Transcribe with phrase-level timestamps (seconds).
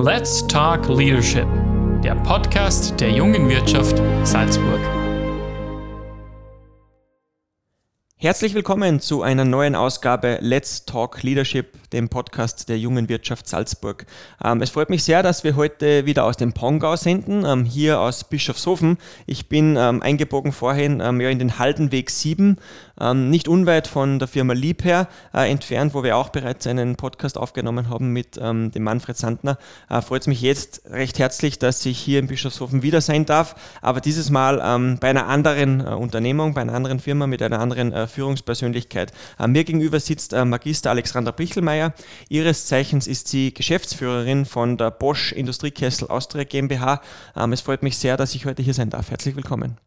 [0.00, 1.48] Let's Talk Leadership,
[2.04, 4.78] der Podcast der jungen Wirtschaft Salzburg.
[8.14, 14.06] Herzlich willkommen zu einer neuen Ausgabe Let's Talk Leadership, dem Podcast der jungen Wirtschaft Salzburg.
[14.42, 18.00] Ähm, es freut mich sehr, dass wir heute wieder aus dem Pongau senden, ähm, hier
[18.00, 18.98] aus Bischofshofen.
[19.26, 22.56] Ich bin ähm, eingebogen vorhin ähm, ja, in den Haldenweg 7,
[23.00, 27.38] ähm, nicht unweit von der Firma Liebherr äh, entfernt, wo wir auch bereits einen Podcast
[27.38, 29.58] aufgenommen haben mit ähm, dem Manfred Sandner.
[29.88, 33.54] Äh, freut es mich jetzt recht herzlich, dass ich hier in Bischofshofen wieder sein darf,
[33.82, 34.58] aber dieses Mal
[35.00, 39.12] bei einer anderen äh, Unternehmung, bei einer anderen Firma mit einer anderen äh, Führungspersönlichkeit.
[39.38, 41.32] Äh, mir gegenüber sitzt äh, Magister Alexandra
[41.78, 41.92] Brichelmeier.
[42.28, 47.00] Ihres Zeichens ist sie Geschäftsführerin von der Bosch Industriekessel Austria GmbH.
[47.36, 49.10] Ähm, es freut mich sehr, dass ich heute hier sein darf.
[49.10, 49.78] Herzlich willkommen.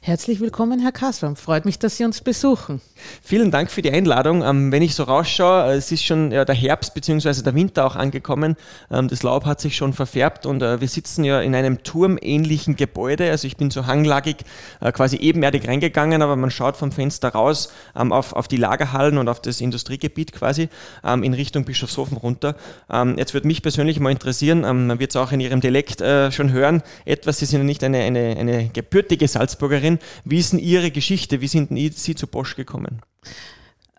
[0.00, 1.36] Herzlich willkommen, Herr Kassram.
[1.36, 2.80] Freut mich, dass Sie uns besuchen.
[3.22, 4.42] Vielen Dank für die Einladung.
[4.42, 7.42] Ähm, wenn ich so rausschaue, äh, es ist schon der Herbst bzw.
[7.42, 8.56] der Winter auch angekommen.
[8.90, 12.76] Ähm, das Laub hat sich schon verfärbt und äh, wir sitzen ja in einem turmähnlichen
[12.76, 13.30] Gebäude.
[13.30, 14.38] Also ich bin so hanglagig
[14.80, 19.28] äh, quasi ebenerdig reingegangen, aber man schaut vom Fenster raus auf, auf die Lagerhallen und
[19.28, 20.68] auf das Industriegebiet quasi
[21.02, 22.54] in Richtung Bischofshofen runter.
[22.90, 26.00] Ähm, jetzt würde mich persönlich mal interessieren, ähm, man wird es auch in Ihrem Dialekt
[26.00, 29.98] äh, schon hören, etwas, Sie sind ja nicht eine, eine, eine gebürtige Salzburgerin.
[30.24, 31.40] Wie ist denn Ihre Geschichte?
[31.40, 33.00] Wie sind Sie zu Bosch gekommen?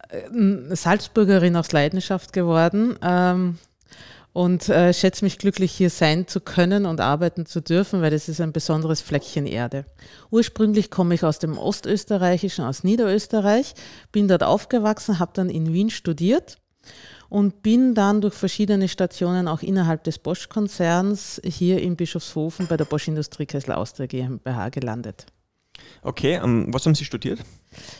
[0.09, 2.97] Äh, Salzburgerin aus Leidenschaft geworden.
[3.01, 3.57] Ähm,
[4.33, 8.29] und äh, schätze mich glücklich, hier sein zu können und arbeiten zu dürfen, weil das
[8.29, 9.85] ist ein besonderes Fleckchen Erde.
[10.29, 13.73] Ursprünglich komme ich aus dem Ostösterreichischen, aus Niederösterreich,
[14.11, 16.57] bin dort aufgewachsen, habe dann in Wien studiert
[17.29, 22.85] und bin dann durch verschiedene Stationen auch innerhalb des Bosch-Konzerns hier in Bischofshofen bei der
[22.85, 25.25] Bosch Industriekessel Austria GmbH gelandet.
[26.01, 27.39] Okay, um, was haben Sie studiert?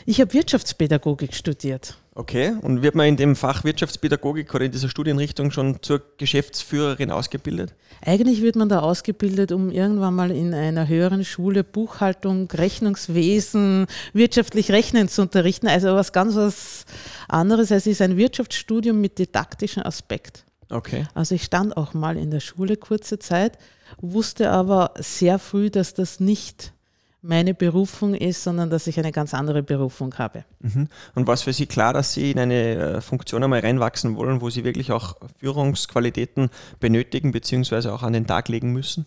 [0.06, 1.98] Ich habe Wirtschaftspädagogik studiert.
[2.20, 7.12] Okay, und wird man in dem Fach Wirtschaftspädagogik oder in dieser Studienrichtung schon zur Geschäftsführerin
[7.12, 7.74] ausgebildet?
[8.06, 14.70] Eigentlich wird man da ausgebildet, um irgendwann mal in einer höheren Schule Buchhaltung, Rechnungswesen, wirtschaftlich
[14.70, 15.70] Rechnen zu unterrichten.
[15.70, 16.86] Also was ganz was
[17.30, 17.72] anderes.
[17.72, 20.44] Es ist ein Wirtschaftsstudium mit didaktischem Aspekt.
[20.70, 21.08] Okay.
[21.14, 23.58] Also ich stand auch mal in der Schule kurze Zeit,
[24.02, 26.74] wusste aber sehr früh, dass das nicht
[27.22, 30.46] meine Berufung ist, sondern dass ich eine ganz andere Berufung habe.
[30.60, 30.88] Mhm.
[31.16, 34.50] Und was für Sie klar, dass Sie in eine äh, Funktion einmal reinwachsen wollen, wo
[34.50, 36.50] Sie wirklich auch Führungsqualitäten
[36.80, 37.90] benötigen bzw.
[37.90, 39.06] auch an den Tag legen müssen?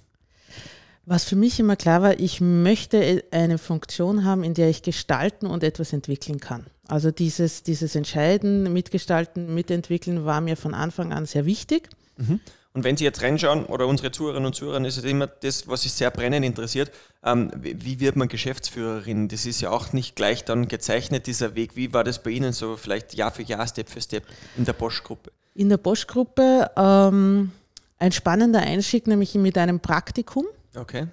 [1.05, 5.47] Was für mich immer klar war, ich möchte eine Funktion haben, in der ich gestalten
[5.47, 6.67] und etwas entwickeln kann.
[6.87, 11.89] Also dieses, dieses Entscheiden, Mitgestalten, Mitentwickeln war mir von Anfang an sehr wichtig.
[12.19, 12.39] Mhm.
[12.75, 15.83] Und wenn Sie jetzt reinschauen, oder unsere Zuhörerinnen und Zuhörer, ist es immer das, was
[15.83, 16.91] sich sehr brennend interessiert.
[17.23, 19.29] Ähm, wie wird man Geschäftsführerin?
[19.29, 21.77] Das ist ja auch nicht gleich dann gezeichnet, dieser Weg.
[21.77, 24.25] Wie war das bei Ihnen so vielleicht Jahr für Jahr, Step für Step
[24.57, 25.33] in der Bosch-Gruppe?
[25.55, 27.53] In der Bosch-Gruppe ähm,
[27.99, 30.47] ein spannender Einstieg, nämlich mit einem Praktikum.
[30.75, 31.09] Okay.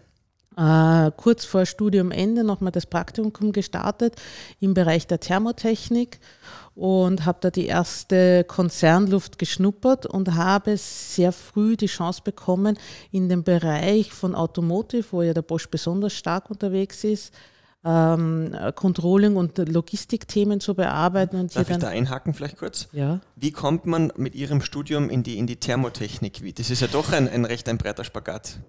[0.60, 4.16] Äh, kurz vor Studiumende nochmal das Praktikum gestartet
[4.60, 6.20] im Bereich der Thermotechnik
[6.76, 12.78] und habe da die erste Konzernluft geschnuppert und habe sehr früh die Chance bekommen,
[13.10, 17.34] in dem Bereich von Automotive, wo ja der Bosch besonders stark unterwegs ist,
[17.86, 21.38] ähm, Controlling und Logistikthemen zu bearbeiten.
[21.38, 22.90] Und Darf ich da einhaken vielleicht kurz?
[22.92, 23.22] Ja.
[23.38, 26.54] Wie kommt man mit Ihrem Studium in die, in die Thermotechnik?
[26.56, 28.60] Das ist ja doch ein, ein recht ein breiter Spagat.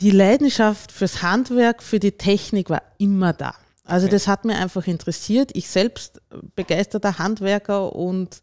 [0.00, 3.54] Die Leidenschaft fürs Handwerk, für die Technik war immer da.
[3.84, 4.14] Also okay.
[4.14, 5.50] das hat mir einfach interessiert.
[5.54, 6.22] Ich selbst
[6.54, 8.40] begeisterter Handwerker und,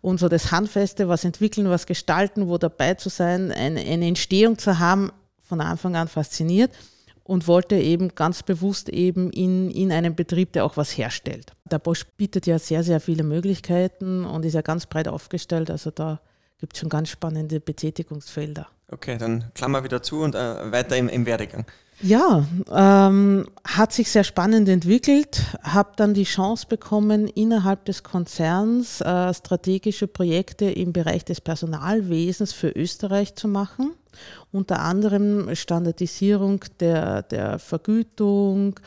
[0.00, 4.58] und so das Handfeste, was entwickeln, was gestalten, wo dabei zu sein, eine, eine Entstehung
[4.58, 5.12] zu haben,
[5.42, 6.72] von Anfang an fasziniert
[7.22, 11.52] und wollte eben ganz bewusst eben in, in einem Betrieb, der auch was herstellt.
[11.70, 15.70] Der Bosch bietet ja sehr, sehr viele Möglichkeiten und ist ja ganz breit aufgestellt.
[15.70, 16.20] Also da
[16.58, 18.68] gibt es schon ganz spannende Betätigungsfelder.
[18.88, 21.66] Okay, dann Klammer wieder zu und äh, weiter im, im Werdegang.
[22.02, 29.00] Ja, ähm, hat sich sehr spannend entwickelt, habe dann die Chance bekommen, innerhalb des Konzerns
[29.00, 33.94] äh, strategische Projekte im Bereich des Personalwesens für Österreich zu machen
[34.52, 38.78] unter anderem Standardisierung der, der Vergütung,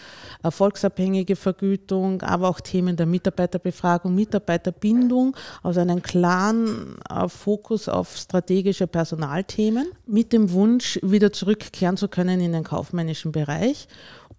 [0.44, 8.88] erfolgsabhängige Vergütung, aber auch Themen der Mitarbeiterbefragung, Mitarbeiterbindung aus einem klaren äh, Fokus auf strategische
[8.88, 13.88] Personalthemen mit dem Wunsch, wieder zurückkehren zu können in den kaufmännischen Bereich.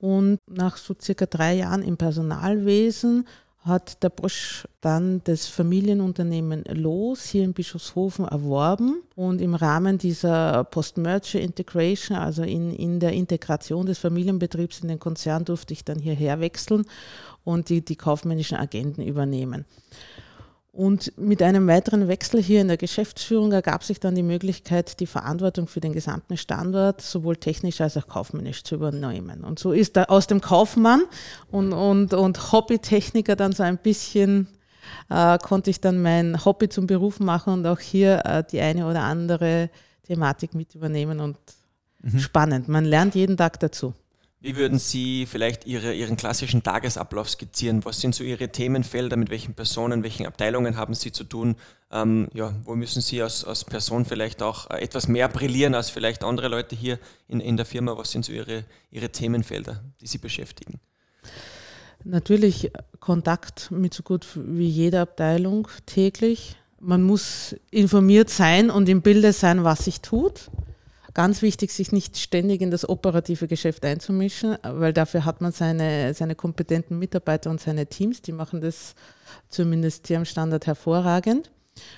[0.00, 3.26] Und nach so circa drei Jahren im Personalwesen
[3.62, 10.64] hat der Bosch dann das Familienunternehmen Los hier in Bischofshofen erworben und im Rahmen dieser
[10.64, 15.98] Post-Merger Integration, also in, in der Integration des Familienbetriebs in den Konzern, durfte ich dann
[15.98, 16.86] hierher wechseln
[17.44, 19.66] und die, die kaufmännischen Agenten übernehmen.
[20.72, 25.06] Und mit einem weiteren Wechsel hier in der Geschäftsführung ergab sich dann die Möglichkeit, die
[25.06, 29.42] Verantwortung für den gesamten Standort sowohl technisch als auch kaufmännisch zu übernehmen.
[29.42, 31.02] Und so ist aus dem Kaufmann
[31.50, 34.46] und, und, und Hobbytechniker dann so ein bisschen,
[35.08, 38.86] äh, konnte ich dann mein Hobby zum Beruf machen und auch hier äh, die eine
[38.86, 39.70] oder andere
[40.06, 41.36] Thematik mit übernehmen und
[42.00, 42.20] mhm.
[42.20, 42.68] spannend.
[42.68, 43.92] Man lernt jeden Tag dazu.
[44.42, 47.84] Wie würden Sie vielleicht Ihre, Ihren klassischen Tagesablauf skizzieren?
[47.84, 49.18] Was sind so Ihre Themenfelder?
[49.18, 51.56] Mit welchen Personen, welchen Abteilungen haben Sie zu tun?
[51.92, 55.90] Ähm, ja, wo müssen Sie als, als Person vielleicht auch äh, etwas mehr brillieren als
[55.90, 56.98] vielleicht andere Leute hier
[57.28, 57.98] in, in der Firma?
[57.98, 60.80] Was sind so Ihre, Ihre Themenfelder, die Sie beschäftigen?
[62.04, 66.56] Natürlich Kontakt mit so gut wie jeder Abteilung täglich.
[66.78, 70.50] Man muss informiert sein und im Bilde sein, was sich tut.
[71.14, 76.14] Ganz wichtig, sich nicht ständig in das operative Geschäft einzumischen, weil dafür hat man seine,
[76.14, 78.94] seine kompetenten Mitarbeiter und seine Teams, die machen das
[79.48, 81.50] zumindest hier am Standard hervorragend.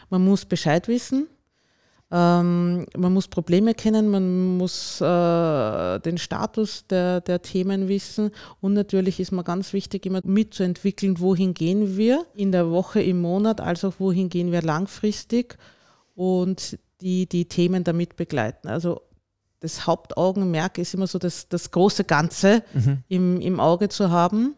[0.09, 1.29] Man muss Bescheid wissen,
[2.13, 8.31] ähm, man muss Probleme kennen, man muss äh, den Status der, der Themen wissen
[8.61, 13.23] und natürlich ist mir ganz wichtig, immer mitzuentwickeln, wohin gehen wir in der Woche, im
[13.23, 15.57] Monat, als auch wohin gehen wir langfristig
[16.15, 18.69] und die die Themen damit begleiten.
[18.69, 19.03] Also
[19.61, 22.99] das Hauptaugenmerk ist immer so das, das große Ganze mhm.
[23.09, 24.55] im, im Auge zu haben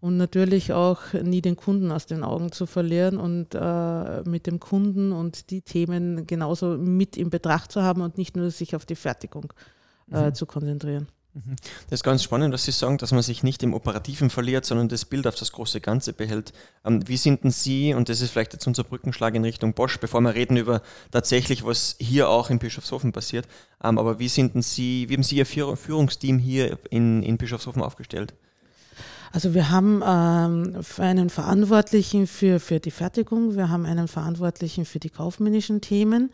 [0.00, 4.60] und natürlich auch nie den Kunden aus den Augen zu verlieren und äh, mit dem
[4.60, 8.86] Kunden und die Themen genauso mit in Betracht zu haben und nicht nur sich auf
[8.86, 9.52] die Fertigung
[10.12, 10.34] äh, mhm.
[10.34, 11.08] zu konzentrieren.
[11.44, 11.56] Mhm.
[11.88, 14.88] Das ist ganz spannend, was Sie sagen, dass man sich nicht im Operativen verliert, sondern
[14.88, 16.52] das Bild auf das große Ganze behält.
[16.84, 19.98] Ähm, wie sind denn Sie, und das ist vielleicht jetzt unser Brückenschlag in Richtung Bosch,
[19.98, 23.46] bevor wir reden über tatsächlich, was hier auch in Bischofshofen passiert,
[23.82, 27.82] ähm, aber wie sind denn Sie, wie haben Sie Ihr Führungsteam hier in, in Bischofshofen
[27.82, 28.34] aufgestellt?
[29.30, 34.98] Also wir haben ähm, einen Verantwortlichen für, für die Fertigung, wir haben einen Verantwortlichen für
[34.98, 36.30] die kaufmännischen Themen,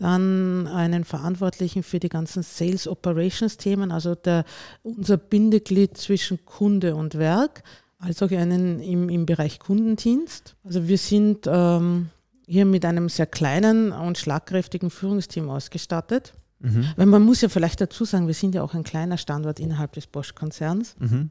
[0.00, 4.44] dann einen Verantwortlichen für die ganzen Sales Operations Themen, also der,
[4.82, 7.62] unser Bindeglied zwischen Kunde und Werk,
[7.98, 10.56] als auch einen im, im Bereich Kundendienst.
[10.64, 12.08] Also wir sind ähm,
[12.46, 16.32] hier mit einem sehr kleinen und schlagkräftigen Führungsteam ausgestattet.
[16.60, 16.88] Mhm.
[16.96, 19.92] Weil man muss ja vielleicht dazu sagen, wir sind ja auch ein kleiner Standort innerhalb
[19.92, 20.96] des Bosch-Konzerns.
[20.98, 21.30] Mhm.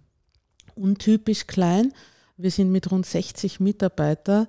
[0.75, 1.91] Untypisch klein.
[2.37, 4.47] Wir sind mit rund 60 Mitarbeitern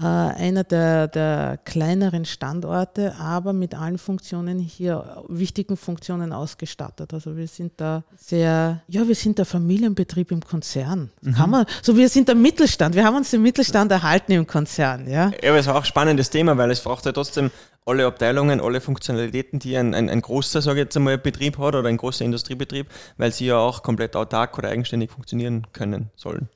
[0.00, 7.12] äh, einer der, der, kleineren Standorte, aber mit allen Funktionen hier, wichtigen Funktionen ausgestattet.
[7.12, 11.10] Also wir sind da sehr, ja, wir sind der Familienbetrieb im Konzern.
[11.22, 11.34] Mhm.
[11.34, 15.08] Kann man, so wir sind der Mittelstand, wir haben uns den Mittelstand erhalten im Konzern.
[15.08, 17.50] Ja, ja aber es ist auch ein spannendes Thema, weil es braucht ja trotzdem
[17.84, 21.74] alle Abteilungen, alle Funktionalitäten, die ein, ein, ein großer, sage ich jetzt einmal, Betrieb hat
[21.74, 22.86] oder ein großer Industriebetrieb,
[23.16, 26.48] weil sie ja auch komplett autark oder eigenständig funktionieren können sollen.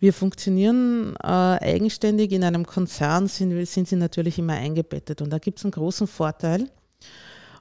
[0.00, 2.32] Wir funktionieren äh, eigenständig.
[2.32, 5.22] In einem Konzern sind, sind sie natürlich immer eingebettet.
[5.22, 6.68] Und da gibt es einen großen Vorteil.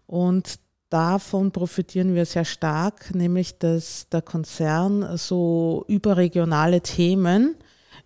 [0.07, 0.59] Und
[0.89, 7.55] davon profitieren wir sehr stark, nämlich dass der Konzern so überregionale Themen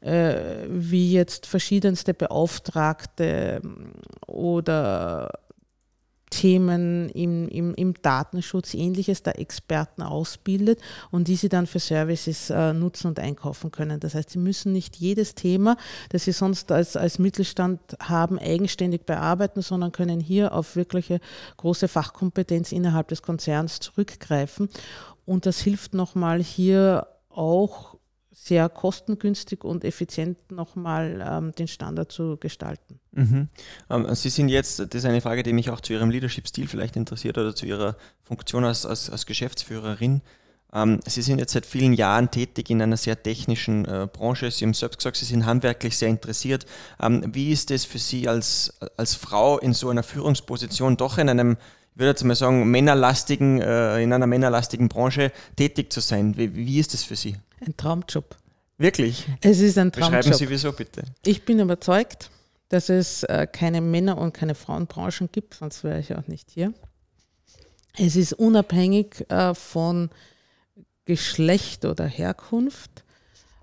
[0.02, 3.62] äh, wie jetzt verschiedenste Beauftragte
[4.28, 5.32] oder
[6.46, 12.52] Themen im, im, im Datenschutz, ähnliches, da Experten ausbildet und die sie dann für Services
[12.52, 14.00] äh, nutzen und einkaufen können.
[14.00, 15.76] Das heißt, sie müssen nicht jedes Thema,
[16.10, 21.20] das sie sonst als, als Mittelstand haben, eigenständig bearbeiten, sondern können hier auf wirkliche
[21.58, 24.70] große Fachkompetenz innerhalb des Konzerns zurückgreifen.
[25.26, 27.95] Und das hilft nochmal hier auch
[28.36, 33.00] sehr kostengünstig und effizient nochmal ähm, den Standard zu gestalten.
[33.14, 33.48] Mhm.
[33.90, 36.98] Ähm, Sie sind jetzt, das ist eine Frage, die mich auch zu Ihrem Leadership-Stil vielleicht
[36.98, 40.22] interessiert oder zu Ihrer Funktion als, als, als Geschäftsführerin.
[40.74, 44.52] Ähm, Sie sind jetzt seit vielen Jahren tätig in einer sehr technischen äh, Branche.
[44.52, 46.66] Sie haben selbst gesagt, Sie sind handwerklich sehr interessiert.
[47.02, 51.30] Ähm, wie ist es für Sie als, als Frau in so einer Führungsposition doch in
[51.30, 51.58] einem
[51.94, 56.36] ich würde jetzt mal sagen, männerlastigen, äh, in einer männerlastigen Branche tätig zu sein.
[56.36, 57.38] Wie, wie ist das für Sie?
[57.66, 58.36] Ein Traumjob.
[58.78, 59.26] Wirklich?
[59.42, 60.20] Es ist ein Traumjob.
[60.20, 61.04] Beschreiben Sie wieso bitte?
[61.26, 62.30] Ich bin überzeugt,
[62.70, 66.74] dass es äh, keine Männer- und keine Frauenbranchen gibt, sonst wäre ich auch nicht hier.
[67.98, 70.10] Es ist unabhängig äh, von
[71.06, 73.04] Geschlecht oder Herkunft.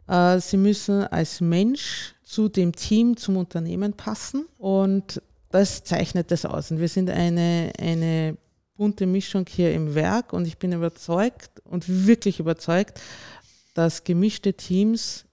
[0.09, 6.47] Äh, Sie müssen als Mensch zu dem Team, zum Unternehmen passen und das zeichnet das
[6.47, 6.71] aus.
[6.71, 8.39] Und wir sind eine, eine
[8.77, 13.01] bunte Mischung hier im Werk und ich bin überzeugt und wirklich überzeugt,
[13.75, 15.25] dass gemischte Teams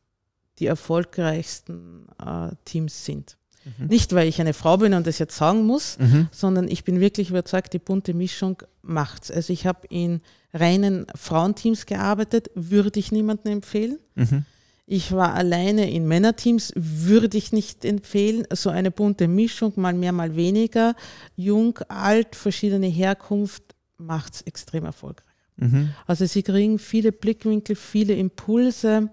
[0.60, 3.38] die erfolgreichsten äh, Teams sind.
[3.78, 3.88] Mhm.
[3.88, 6.28] Nicht, weil ich eine Frau bin und das jetzt sagen muss, mhm.
[6.32, 9.32] sondern ich bin wirklich überzeugt, die bunte Mischung macht's.
[9.32, 10.22] Also ich habe in
[10.54, 14.00] reinen Frauenteams gearbeitet, würde ich niemandem empfehlen.
[14.16, 14.46] Mhm.
[14.92, 18.46] Ich war alleine in Männerteams, würde ich nicht empfehlen.
[18.52, 20.96] So eine bunte Mischung, mal mehr, mal weniger,
[21.36, 23.64] jung, alt, verschiedene Herkunft,
[23.98, 25.29] macht es extrem erfolgreich.
[25.60, 25.90] Mhm.
[26.08, 29.10] Also sie kriegen viele Blickwinkel, viele Impulse.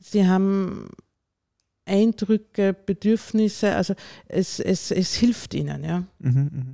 [0.00, 0.88] Sie haben
[1.86, 3.94] Eindrücke, Bedürfnisse, also
[4.26, 6.04] es, es, es hilft ihnen, ja.
[6.18, 6.64] Mhm, mh.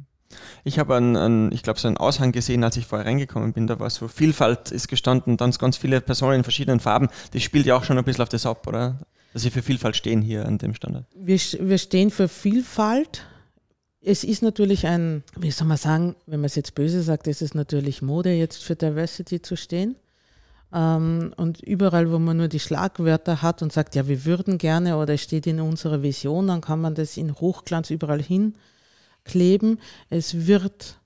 [0.62, 3.66] Ich habe einen, einen, ich glaube, so einen Aushang gesehen, als ich vorher reingekommen bin.
[3.66, 7.08] Da war so Vielfalt ist gestanden, dann ganz viele Personen in verschiedenen Farben.
[7.32, 9.00] Das spielt ja auch schon ein bisschen auf das ab, oder?
[9.32, 11.06] Dass Sie für Vielfalt stehen hier an dem Standard.
[11.16, 13.26] Wir, wir stehen für Vielfalt.
[14.02, 17.42] Es ist natürlich ein, wie soll man sagen, wenn man es jetzt böse sagt, ist
[17.42, 19.96] es natürlich Mode, jetzt für Diversity zu stehen.
[20.72, 24.96] Ähm, und überall, wo man nur die Schlagwörter hat und sagt, ja, wir würden gerne
[24.96, 29.80] oder es steht in unserer Vision, dann kann man das in Hochglanz überall hinkleben.
[30.08, 30.98] Es wird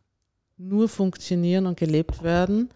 [0.56, 2.70] nur funktionieren und gelebt werden,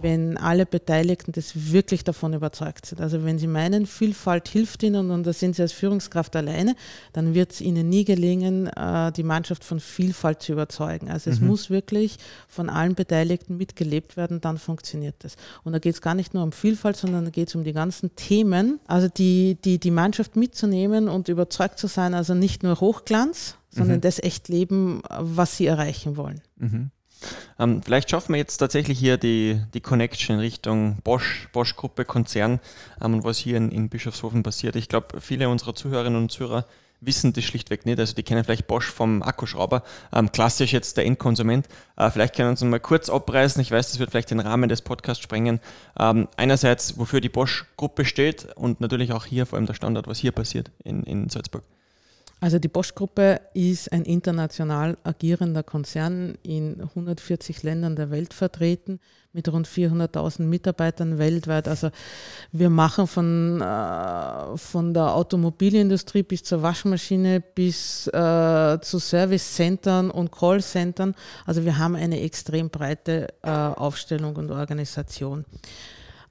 [0.00, 3.00] wenn alle Beteiligten das wirklich davon überzeugt sind.
[3.00, 6.76] Also wenn sie meinen, Vielfalt hilft ihnen und da sind sie als Führungskraft alleine,
[7.12, 11.10] dann wird es ihnen nie gelingen, äh, die Mannschaft von Vielfalt zu überzeugen.
[11.10, 11.48] Also es mhm.
[11.48, 15.36] muss wirklich von allen Beteiligten mitgelebt werden, dann funktioniert das.
[15.64, 17.72] Und da geht es gar nicht nur um Vielfalt, sondern da geht es um die
[17.72, 22.80] ganzen Themen, also die, die, die Mannschaft mitzunehmen und überzeugt zu sein, also nicht nur
[22.80, 24.02] Hochglanz, sondern mhm.
[24.02, 26.40] das echt leben, was sie erreichen wollen.
[26.56, 26.90] Mhm.
[27.58, 32.60] Ähm, vielleicht schaffen wir jetzt tatsächlich hier die, die Connection Richtung Bosch, Bosch-Gruppe, Konzern
[33.02, 34.76] ähm, und was hier in, in Bischofshofen passiert.
[34.76, 36.66] Ich glaube, viele unserer Zuhörerinnen und Zuhörer
[37.02, 37.98] wissen das schlichtweg nicht.
[37.98, 41.66] Also die kennen vielleicht Bosch vom Akkuschrauber, ähm, klassisch jetzt der Endkonsument.
[41.96, 43.60] Äh, vielleicht können wir uns mal kurz abreißen.
[43.60, 45.60] Ich weiß, das wird vielleicht den Rahmen des Podcasts sprengen.
[45.98, 50.18] Ähm, einerseits, wofür die Bosch-Gruppe steht und natürlich auch hier vor allem der Standard, was
[50.18, 51.64] hier passiert in, in Salzburg.
[52.42, 58.98] Also die Bosch-Gruppe ist ein international agierender Konzern in 140 Ländern der Welt vertreten
[59.32, 61.68] mit rund 400.000 Mitarbeitern weltweit.
[61.68, 61.90] Also
[62.50, 70.32] wir machen von, äh, von der Automobilindustrie bis zur Waschmaschine bis äh, zu Service-Centern und
[70.32, 71.14] Call-Centern.
[71.46, 75.44] Also wir haben eine extrem breite äh, Aufstellung und Organisation.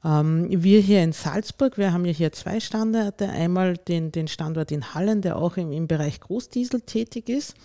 [0.03, 3.29] Ähm, wir hier in Salzburg, wir haben ja hier zwei Standorte.
[3.29, 7.55] Einmal den, den Standort in Hallen, der auch im, im Bereich Großdiesel tätig ist,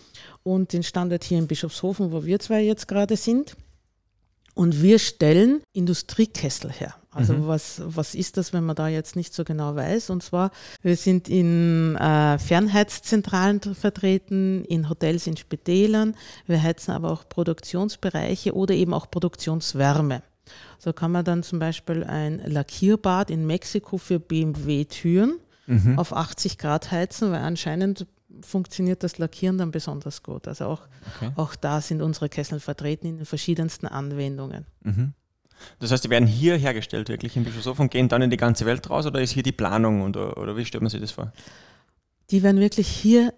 [0.43, 3.57] und den Standort hier in Bischofshofen, wo wir zwei jetzt gerade sind.
[4.55, 6.95] Und wir stellen Industriekessel her.
[7.11, 7.47] Also mhm.
[7.47, 10.11] was, was ist das, wenn man da jetzt nicht so genau weiß?
[10.11, 10.51] Und zwar,
[10.83, 16.15] wir sind in äh, Fernheitszentralen vertreten, in Hotels, in Spitälern.
[16.47, 20.23] Wir heizen aber auch Produktionsbereiche oder eben auch Produktionswärme.
[20.79, 25.99] So kann man dann zum Beispiel ein Lackierbad in Mexiko für BMW-Türen mhm.
[25.99, 28.07] auf 80 Grad heizen, weil anscheinend
[28.43, 30.49] funktioniert das Lackieren dann besonders gut.
[30.49, 30.83] Also auch,
[31.17, 31.33] okay.
[31.37, 34.67] auch da sind unsere Kessel vertreten in den verschiedensten Anwendungen.
[34.83, 35.15] Mhm.
[35.79, 38.67] Das heißt, die werden hier hergestellt, wirklich in Bischofshofen und gehen dann in die ganze
[38.67, 41.33] Welt raus oder ist hier die Planung oder, oder wie stellt man sich das vor?
[42.31, 43.33] Die werden wirklich hier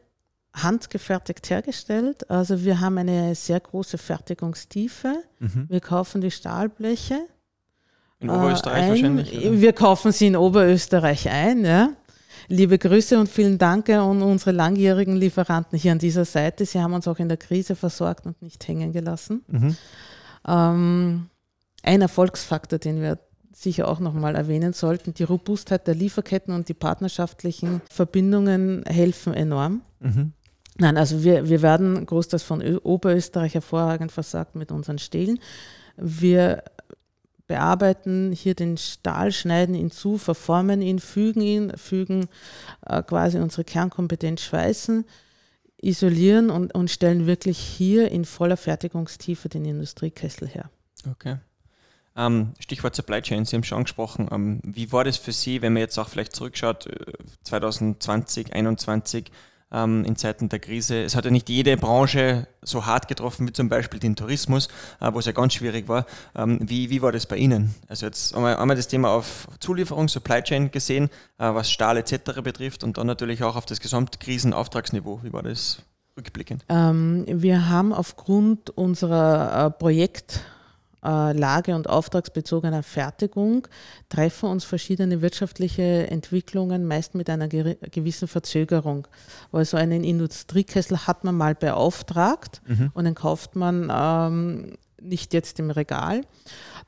[0.54, 2.28] handgefertigt hergestellt.
[2.30, 5.22] Also wir haben eine sehr große Fertigungstiefe.
[5.38, 5.66] Mhm.
[5.68, 7.20] Wir kaufen die Stahlbleche.
[8.20, 9.38] In Oberösterreich äh, wahrscheinlich?
[9.38, 9.60] Oder?
[9.60, 11.90] Wir kaufen sie in Oberösterreich ein, ja.
[12.48, 16.64] Liebe Grüße und vielen Dank an unsere langjährigen Lieferanten hier an dieser Seite.
[16.64, 19.44] Sie haben uns auch in der Krise versorgt und nicht hängen gelassen.
[19.48, 19.76] Mhm.
[20.46, 21.26] Ähm,
[21.82, 23.18] ein Erfolgsfaktor, den wir
[23.52, 29.82] sicher auch nochmal erwähnen sollten, die Robustheit der Lieferketten und die partnerschaftlichen Verbindungen helfen enorm.
[30.00, 30.32] Mhm.
[30.78, 35.40] Nein, also wir, wir werden großteils von Oberösterreich hervorragend versorgt mit unseren Stählen.
[35.96, 36.62] Wir
[37.48, 42.28] bearbeiten hier den Stahl, schneiden ihn zu, verformen ihn, fügen ihn, fügen
[42.86, 45.04] äh, quasi unsere Kernkompetenz schweißen,
[45.80, 50.70] isolieren und, und stellen wirklich hier in voller Fertigungstiefe den Industriekessel her.
[51.10, 51.38] Okay.
[52.14, 54.28] Ähm, Stichwort Supply Chain, Sie haben schon angesprochen.
[54.30, 56.88] Ähm, wie war das für Sie, wenn man jetzt auch vielleicht zurückschaut,
[57.44, 59.32] 2020, äh, 2021,
[59.72, 61.02] ähm, in Zeiten der Krise.
[61.02, 64.68] Es hat ja nicht jede Branche so hart getroffen wie zum Beispiel den Tourismus,
[65.00, 66.06] äh, wo es ja ganz schwierig war.
[66.34, 67.74] Ähm, wie, wie war das bei Ihnen?
[67.88, 71.06] Also jetzt einmal, einmal das Thema auf Zulieferung, Supply Chain gesehen,
[71.38, 72.42] äh, was Stahl etc.
[72.42, 75.20] betrifft und dann natürlich auch auf das Gesamtkrisenauftragsniveau.
[75.22, 75.82] Wie war das
[76.16, 76.64] rückblickend?
[76.68, 80.40] Ähm, wir haben aufgrund unserer äh, Projekt
[81.04, 83.68] äh, lage- und auftragsbezogener Fertigung
[84.08, 89.06] treffen uns verschiedene wirtschaftliche Entwicklungen meist mit einer gewissen Verzögerung.
[89.52, 92.90] Also einen Industriekessel hat man mal beauftragt mhm.
[92.94, 96.22] und den kauft man ähm, nicht jetzt im Regal.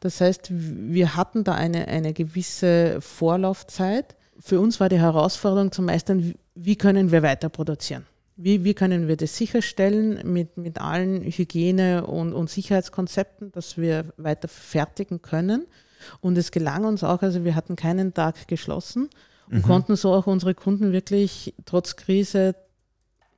[0.00, 4.16] Das heißt, wir hatten da eine, eine gewisse Vorlaufzeit.
[4.38, 8.06] Für uns war die Herausforderung zu meistern, wie können wir weiter produzieren?
[8.42, 14.06] Wie, wie können wir das sicherstellen mit, mit allen Hygiene- und, und Sicherheitskonzepten, dass wir
[14.16, 15.66] weiter fertigen können?
[16.20, 19.10] Und es gelang uns auch, also wir hatten keinen Tag geschlossen
[19.50, 19.62] und mhm.
[19.62, 22.54] konnten so auch unsere Kunden wirklich trotz Krise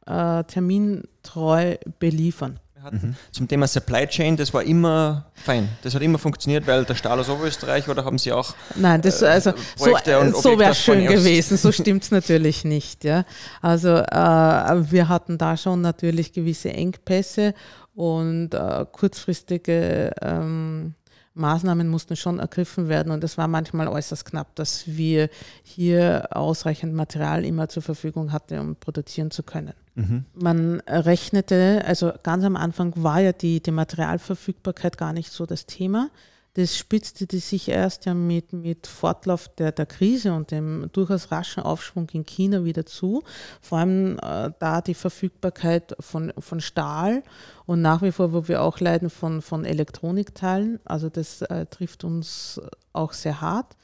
[0.06, 3.08] äh, termintreu beliefern hatten.
[3.08, 3.16] Mhm.
[3.30, 5.68] Zum Thema Supply Chain, das war immer fein.
[5.82, 9.22] Das hat immer funktioniert, weil der Stahl aus Oberösterreich oder haben Sie auch Nein, das,
[9.22, 11.56] äh, also Projekte so, so wäre schön gewesen.
[11.56, 13.04] So stimmt es natürlich nicht.
[13.04, 13.24] Ja.
[13.60, 17.54] Also äh, wir hatten da schon natürlich gewisse Engpässe
[17.94, 20.94] und äh, kurzfristige ähm,
[21.34, 25.30] Maßnahmen mussten schon ergriffen werden und es war manchmal äußerst knapp, dass wir
[25.62, 29.72] hier ausreichend Material immer zur Verfügung hatten, um produzieren zu können.
[29.94, 30.25] Mhm.
[30.34, 35.66] Man rechnete, also ganz am Anfang war ja die, die Materialverfügbarkeit gar nicht so das
[35.66, 36.11] Thema.
[36.54, 41.62] Das spitzte sich erst ja mit, mit Fortlauf der, der Krise und dem durchaus raschen
[41.62, 43.22] Aufschwung in China wieder zu.
[43.62, 47.22] Vor allem äh, da die Verfügbarkeit von, von Stahl
[47.64, 50.78] und nach wie vor, wo wir auch leiden von, von Elektronikteilen.
[50.84, 52.61] Also das äh, trifft uns
[52.92, 53.75] auch sehr hart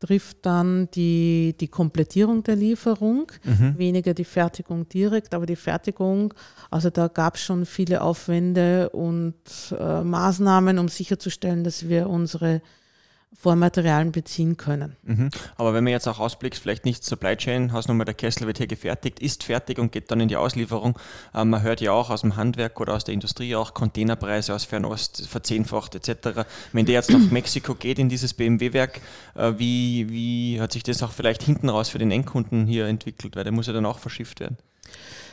[0.00, 3.76] trifft dann die, die Komplettierung der Lieferung, mhm.
[3.78, 6.34] weniger die Fertigung direkt, aber die Fertigung,
[6.70, 9.34] also da gab es schon viele Aufwände und
[9.78, 12.62] äh, Maßnahmen, um sicherzustellen, dass wir unsere
[13.34, 14.96] Vormaterialien beziehen können.
[15.04, 15.30] Mhm.
[15.56, 18.66] Aber wenn man jetzt auch ausblickt, vielleicht nicht Supply Chain, Hausnummer der Kessel wird hier
[18.66, 20.98] gefertigt, ist fertig und geht dann in die Auslieferung.
[21.34, 24.64] Ähm, man hört ja auch aus dem Handwerk oder aus der Industrie auch Containerpreise aus
[24.64, 26.46] Fernost verzehnfacht etc.
[26.72, 29.00] Wenn der jetzt nach Mexiko geht in dieses BMW-Werk,
[29.36, 33.36] äh, wie, wie hat sich das auch vielleicht hinten raus für den Endkunden hier entwickelt?
[33.36, 34.56] Weil der muss ja dann auch verschifft werden.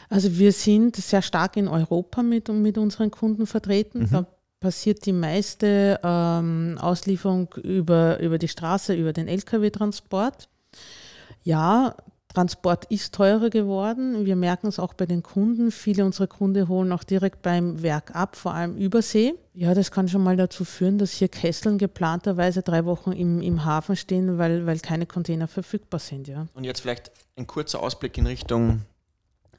[0.09, 4.01] Also wir sind sehr stark in Europa mit, mit unseren Kunden vertreten.
[4.01, 4.09] Mhm.
[4.11, 4.27] Da
[4.65, 10.49] passiert die meiste ähm, Auslieferung über, über die Straße, über den Lkw-Transport.
[11.43, 11.95] Ja,
[12.33, 14.25] Transport ist teurer geworden.
[14.25, 15.69] Wir merken es auch bei den Kunden.
[15.69, 19.35] Viele unserer Kunden holen auch direkt beim Werk ab, vor allem übersee.
[19.53, 23.65] Ja, das kann schon mal dazu führen, dass hier Kesseln geplanterweise drei Wochen im, im
[23.65, 26.27] Hafen stehen, weil, weil keine Container verfügbar sind.
[26.27, 26.47] Ja.
[26.55, 28.81] Und jetzt vielleicht ein kurzer Ausblick in Richtung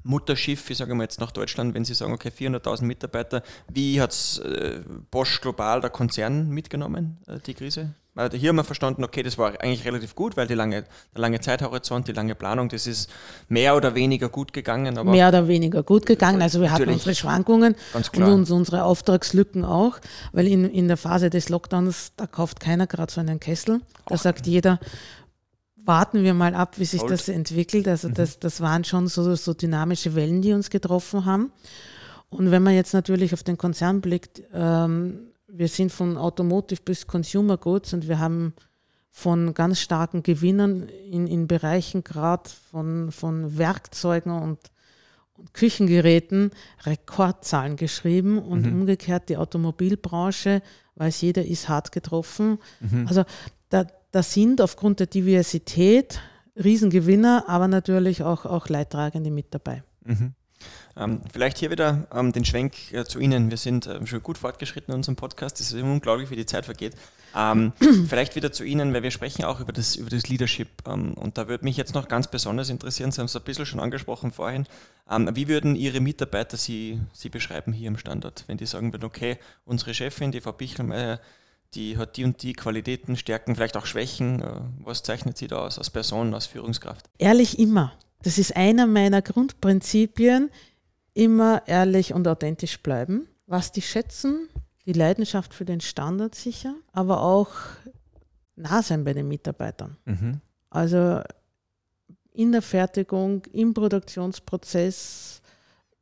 [0.07, 4.12] Mutterschiff, ich sage mal jetzt nach Deutschland, wenn Sie sagen, okay, 400.000 Mitarbeiter, wie hat
[4.12, 7.95] es äh, Bosch global, der Konzern, mitgenommen, äh, die Krise?
[8.16, 11.21] Weil hier haben wir verstanden, okay, das war eigentlich relativ gut, weil die lange, der
[11.21, 13.11] lange Zeithorizont, die lange Planung, das ist
[13.51, 14.95] mehr oder weniger gut gegangen.
[15.11, 16.40] Mehr oder weniger gut gegangen.
[16.40, 19.99] Also wir hatten unsere Schwankungen und uns, unsere Auftragslücken auch,
[20.33, 23.83] weil in, in der Phase des Lockdowns, da kauft keiner gerade so einen Kessel.
[24.07, 24.81] Da Ach, sagt jeder,
[25.87, 27.12] warten wir mal ab, wie sich Hold.
[27.12, 27.88] das entwickelt.
[27.88, 28.14] Also mhm.
[28.14, 31.53] das, das waren schon so, so dynamische Wellen, die uns getroffen haben.
[32.29, 37.07] Und wenn man jetzt natürlich auf den Konzern blickt, ähm, wir sind von Automotive bis
[37.07, 38.53] Consumer Goods und wir haben
[39.11, 44.59] von ganz starken Gewinnern in, in Bereichen gerade von, von Werkzeugen und,
[45.35, 46.51] und Küchengeräten
[46.85, 48.81] Rekordzahlen geschrieben und mhm.
[48.81, 50.61] umgekehrt die Automobilbranche,
[50.96, 52.59] weiß jeder, ist hart getroffen.
[52.81, 53.07] Mhm.
[53.07, 53.25] Also
[53.70, 56.22] da, da sind aufgrund der Diversität
[56.57, 59.83] Riesengewinner, aber natürlich auch, auch Leidtragende mit dabei.
[60.07, 60.33] Mhm.
[60.96, 63.50] Ähm, vielleicht hier wieder ähm, den Schwenk äh, zu Ihnen.
[63.50, 65.61] Wir sind äh, schon gut fortgeschritten in unserem Podcast.
[65.61, 66.94] Es ist unglaublich, wie die Zeit vergeht.
[67.37, 67.74] Ähm,
[68.09, 70.68] vielleicht wieder zu Ihnen, weil wir sprechen auch über das, über das Leadership.
[70.88, 73.66] Ähm, und da würde mich jetzt noch ganz besonders interessieren, Sie haben es ein bisschen
[73.66, 74.66] schon angesprochen vorhin.
[75.11, 79.05] Ähm, wie würden Ihre Mitarbeiter Sie, Sie beschreiben hier im Standort, wenn die sagen würden,
[79.05, 81.20] okay, unsere Chefin, die Frau Bichelmeier,
[81.74, 84.40] die hat die und die Qualitäten, Stärken, vielleicht auch Schwächen.
[84.40, 87.07] Äh, was zeichnet sie da aus, als Person, als Führungskraft?
[87.18, 87.92] Ehrlich immer.
[88.22, 90.50] Das ist einer meiner Grundprinzipien.
[91.14, 93.26] Immer ehrlich und authentisch bleiben.
[93.46, 94.48] Was die schätzen,
[94.85, 97.50] die Leidenschaft für den Standard sicher, aber auch
[98.57, 99.96] nah sein bei den Mitarbeitern.
[100.05, 100.40] Mhm.
[100.70, 101.22] Also
[102.33, 105.40] in der Fertigung, im Produktionsprozess,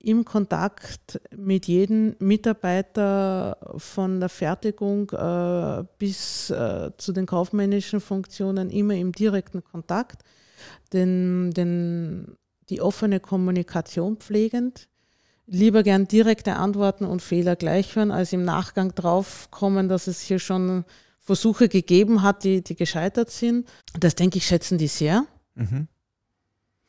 [0.05, 8.71] im Kontakt mit jedem Mitarbeiter von der Fertigung äh, bis äh, zu den kaufmännischen Funktionen
[8.71, 10.23] immer im direkten Kontakt,
[10.93, 12.37] den, den,
[12.69, 14.89] die offene Kommunikation pflegend.
[15.47, 20.21] Lieber gern direkte Antworten und Fehler gleich hören, als im Nachgang drauf kommen, dass es
[20.21, 20.85] hier schon
[21.21, 23.67] Versuche gegeben hat, die, die gescheitert sind.
[23.99, 25.27] Das denke ich, schätzen die sehr.
[25.55, 25.89] Mhm.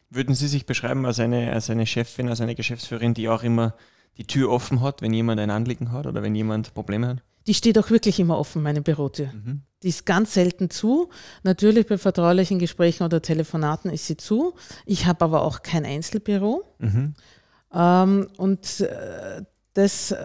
[0.09, 3.75] Würden Sie sich beschreiben als eine, als eine Chefin, als eine Geschäftsführerin, die auch immer
[4.17, 7.23] die Tür offen hat, wenn jemand ein Anliegen hat oder wenn jemand Probleme hat?
[7.47, 9.27] Die steht auch wirklich immer offen, meine Bürotür.
[9.27, 9.61] Mhm.
[9.83, 11.09] Die ist ganz selten zu.
[11.43, 14.55] Natürlich bei vertraulichen Gesprächen oder Telefonaten ist sie zu.
[14.85, 16.63] Ich habe aber auch kein Einzelbüro.
[16.79, 17.13] Mhm.
[17.71, 20.15] Ähm, und äh, das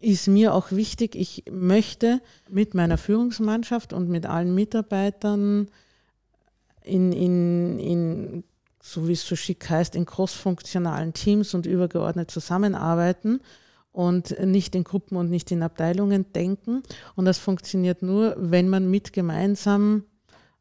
[0.00, 1.16] ist mir auch wichtig.
[1.16, 5.68] Ich möchte mit meiner Führungsmannschaft und mit allen Mitarbeitern
[6.82, 8.44] in, in, in
[8.86, 13.40] so wie es so schick heißt, in crossfunktionalen Teams und übergeordnet zusammenarbeiten
[13.90, 16.82] und nicht in Gruppen und nicht in Abteilungen denken.
[17.16, 20.04] Und das funktioniert nur, wenn man mit gemeinsam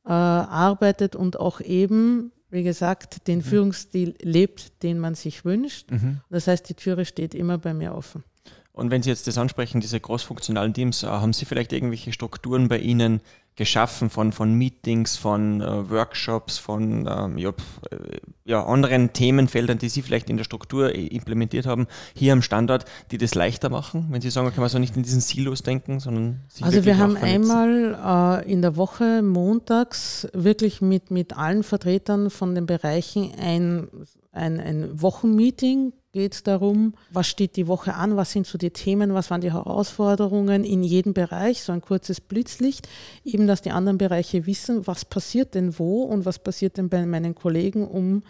[0.05, 3.43] äh, arbeitet und auch eben, wie gesagt, den mhm.
[3.43, 5.91] Führungsstil lebt, den man sich wünscht.
[5.91, 6.21] Mhm.
[6.31, 8.23] Das heißt, die Türe steht immer bei mir offen.
[8.71, 12.69] Und wenn Sie jetzt das ansprechen, diese großfunktionalen Teams, äh, haben Sie vielleicht irgendwelche Strukturen
[12.69, 13.21] bei Ihnen
[13.55, 19.89] geschaffen von, von Meetings, von äh, Workshops, von ähm, ja, äh, ja, anderen Themenfeldern, die
[19.89, 24.07] Sie vielleicht in der Struktur implementiert haben, hier am Standort, die das leichter machen?
[24.09, 26.97] Wenn Sie sagen, kann man so nicht in diesen Silos denken, sondern sich Also wir
[26.97, 33.31] haben einmal äh, in der Woche montags wirklich mit, mit allen Vertretern von den Bereichen
[33.39, 33.87] ein,
[34.33, 38.69] ein, ein Wochenmeeting geht es darum, was steht die Woche an, was sind so die
[38.69, 42.87] Themen, was waren die Herausforderungen in jedem Bereich, so ein kurzes Blitzlicht,
[43.25, 47.05] eben dass die anderen Bereiche wissen, was passiert denn wo und was passiert denn bei
[47.05, 48.23] meinen Kollegen, um,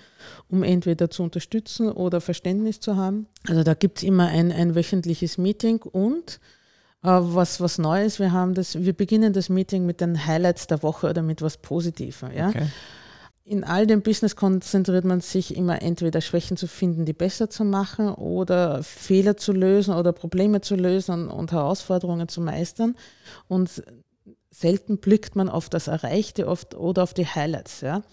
[0.50, 3.28] um entweder zu unterstützen oder Verständnis zu haben.
[3.48, 6.40] Also da gibt es immer ein, ein wöchentliches Meeting und
[7.04, 10.84] äh, was, was Neues, wir haben das, wir beginnen das Meeting mit den Highlights der
[10.84, 12.32] Woche oder mit was Positivem.
[12.32, 12.50] Ja?
[12.50, 12.68] Okay
[13.46, 17.64] in all dem Business konzentriert man sich immer entweder Schwächen zu finden, die besser zu
[17.64, 22.96] machen oder Fehler zu lösen oder Probleme zu lösen und Herausforderungen zu meistern.
[23.48, 23.84] Und
[24.58, 27.82] selten blickt man auf das Erreichte oft oder auf die Highlights.
[27.82, 28.04] Ja.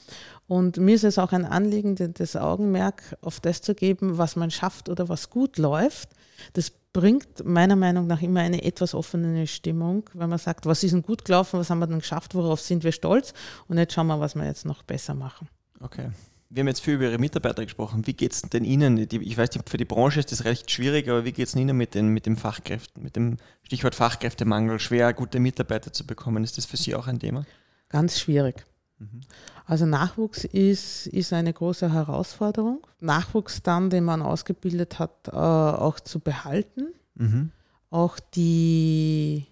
[0.49, 4.51] Und mir ist es auch ein Anliegen, das Augenmerk auf das zu geben, was man
[4.51, 6.11] schafft oder was gut läuft.
[6.55, 10.93] Das bringt meiner Meinung nach immer eine etwas offene Stimmung, wenn man sagt, was ist
[10.93, 13.33] denn gut gelaufen, was haben wir denn geschafft, worauf sind wir stolz
[13.69, 15.49] und jetzt schauen wir, was wir jetzt noch besser machen.
[15.81, 16.11] Okay.
[16.55, 18.07] Wir haben jetzt viel über Ihre Mitarbeiter gesprochen.
[18.07, 18.99] Wie geht es denn Ihnen?
[18.99, 21.95] Ich weiß für die Branche ist das recht schwierig, aber wie geht es Ihnen mit
[21.95, 26.45] den, mit den Fachkräften, mit dem Stichwort Fachkräftemangel, schwer gute Mitarbeiter zu bekommen?
[26.45, 27.47] Ist das für Sie auch ein Thema?
[27.89, 28.67] Ganz schwierig.
[28.99, 29.23] Mhm.
[29.65, 32.87] Also Nachwuchs ist, ist eine große Herausforderung.
[33.01, 36.89] Nachwuchs dann, den man ausgebildet hat, äh, auch zu behalten.
[37.15, 37.51] Mhm.
[37.89, 39.47] Auch die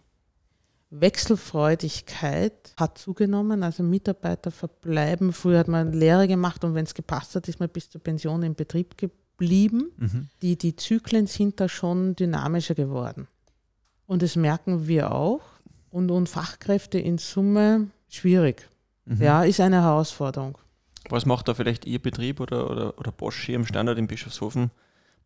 [0.91, 3.63] Wechselfreudigkeit hat zugenommen.
[3.63, 5.33] Also Mitarbeiter verbleiben.
[5.33, 8.43] Früher hat man Lehre gemacht und wenn es gepasst hat, ist man bis zur Pension
[8.43, 9.93] im Betrieb geblieben.
[9.97, 10.29] Mhm.
[10.43, 13.29] Die, die Zyklen sind da schon dynamischer geworden.
[14.07, 15.43] Und das merken wir auch.
[15.91, 18.69] Und, und Fachkräfte in Summe schwierig.
[19.07, 19.23] Mhm.
[19.23, 20.59] Ja, ist eine Herausforderung.
[21.09, 24.71] Was macht da vielleicht Ihr Betrieb oder, oder, oder Bosch hier im Standort in Bischofshofen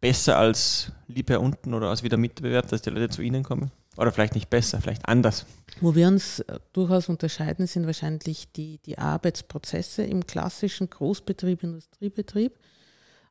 [0.00, 3.70] besser als Liebherr unten oder als wieder Mitbewerb, dass die Leute zu Ihnen kommen?
[3.96, 5.46] Oder vielleicht nicht besser, vielleicht anders?
[5.80, 12.58] Wo wir uns äh, durchaus unterscheiden, sind wahrscheinlich die, die Arbeitsprozesse im klassischen Großbetrieb, Industriebetrieb.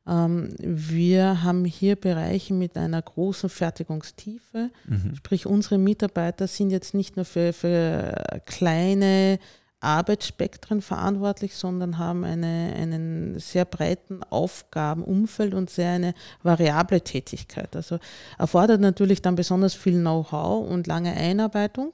[0.06, 5.14] Ähm, wir haben hier Bereiche mit einer großen Fertigungstiefe, mhm.
[5.16, 9.38] sprich unsere Mitarbeiter sind jetzt nicht nur für, für kleine
[9.84, 17.76] Arbeitsspektren verantwortlich, sondern haben eine, einen sehr breiten Aufgabenumfeld und sehr eine variable Tätigkeit.
[17.76, 17.98] Also
[18.38, 21.92] erfordert natürlich dann besonders viel Know-how und lange Einarbeitung.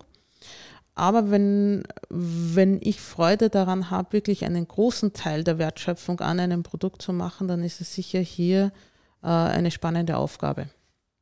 [0.95, 6.63] Aber wenn, wenn ich Freude daran habe, wirklich einen großen Teil der Wertschöpfung an einem
[6.63, 8.73] Produkt zu machen, dann ist es sicher hier
[9.23, 10.69] äh, eine spannende Aufgabe.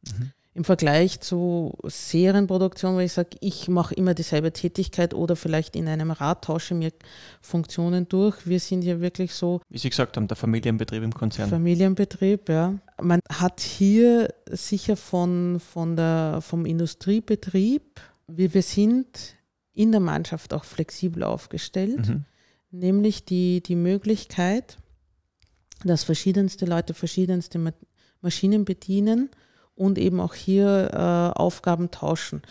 [0.06, 5.76] Mhm im Vergleich zu Serienproduktion, wo ich sage, ich mache immer dieselbe Tätigkeit oder vielleicht
[5.76, 6.90] in einem Rad tausche mir
[7.40, 8.44] Funktionen durch.
[8.44, 9.60] Wir sind ja wirklich so.
[9.68, 11.48] Wie Sie gesagt haben, der Familienbetrieb im Konzern.
[11.48, 12.74] Familienbetrieb, ja.
[13.00, 19.36] Man hat hier sicher von, von der, vom Industriebetrieb, wie wir sind
[19.74, 22.24] in der Mannschaft auch flexibel aufgestellt, mhm.
[22.72, 24.76] nämlich die, die Möglichkeit,
[25.84, 27.72] dass verschiedenste Leute verschiedenste
[28.20, 29.30] Maschinen bedienen
[29.78, 32.42] und eben auch hier äh, Aufgaben tauschen.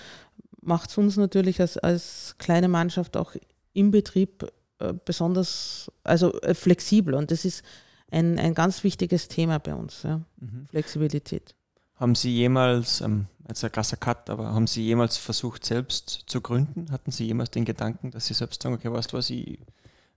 [0.62, 3.36] Macht es uns natürlich als, als kleine Mannschaft auch
[3.74, 4.48] im Betrieb
[4.80, 7.64] äh, besonders, also äh, flexibel und das ist
[8.12, 10.22] ein, ein ganz wichtiges Thema bei uns, ja.
[10.40, 10.68] mhm.
[10.70, 11.54] Flexibilität.
[11.96, 16.42] Haben Sie jemals, ähm, jetzt ein krasser Cut, aber haben Sie jemals versucht, selbst zu
[16.42, 16.92] gründen?
[16.92, 19.60] Hatten Sie jemals den Gedanken, dass Sie selbst sagen, okay, weißt du was, ich,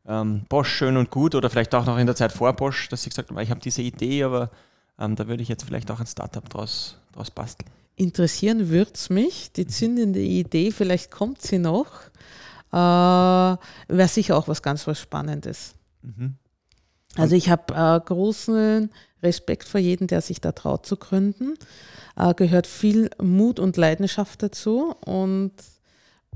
[0.07, 3.03] ähm, Bosch schön und gut oder vielleicht auch noch in der Zeit vor Bosch, dass
[3.03, 4.51] Sie gesagt haben, ich habe diese Idee, aber
[5.01, 7.71] ähm, da würde ich jetzt vielleicht auch ein Startup draus, draus basteln.
[7.97, 9.69] Interessieren würde es mich, die mhm.
[9.69, 12.03] zündende Idee, vielleicht kommt sie noch.
[12.73, 15.75] Äh, Wäre sicher auch was ganz was Spannendes.
[16.03, 16.37] Mhm.
[17.17, 18.91] Also ich habe äh, großen
[19.23, 21.55] Respekt vor jedem, der sich da traut zu gründen.
[22.17, 25.53] Äh, gehört viel Mut und Leidenschaft dazu und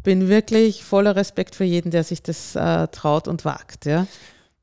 [0.03, 3.87] bin wirklich voller Respekt für jeden, der sich das äh, traut und wagt.
[3.87, 4.07] Ja.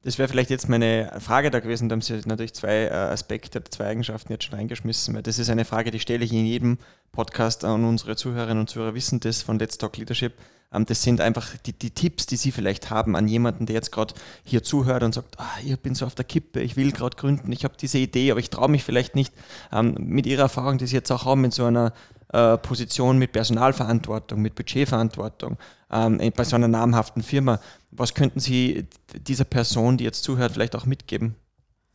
[0.03, 1.87] Das wäre vielleicht jetzt meine Frage da gewesen.
[1.87, 5.13] Da haben Sie natürlich zwei äh, Aspekte, zwei Eigenschaften jetzt schon reingeschmissen.
[5.13, 6.79] Weil das ist eine Frage, die stelle ich in jedem
[7.11, 10.33] Podcast an unsere Zuhörerinnen und Zuhörer wissen das von Let's Talk Leadership.
[10.73, 13.91] Ähm, das sind einfach die, die Tipps, die Sie vielleicht haben an jemanden, der jetzt
[13.91, 17.15] gerade hier zuhört und sagt, ah, ich bin so auf der Kippe, ich will gerade
[17.15, 19.33] gründen, ich habe diese Idee, aber ich traue mich vielleicht nicht.
[19.71, 21.93] Ähm, mit Ihrer Erfahrung, die Sie jetzt auch haben in so einer
[22.33, 25.57] äh, Position mit Personalverantwortung, mit Budgetverantwortung,
[25.91, 27.59] ähm, bei so einer namhaften Firma,
[27.91, 28.87] Was könnten Sie
[29.27, 31.35] dieser Person, die jetzt zuhört, vielleicht auch mitgeben?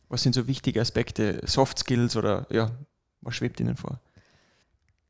[0.09, 2.71] Was sind so wichtige Aspekte, Soft Skills oder ja,
[3.21, 3.99] was schwebt Ihnen vor?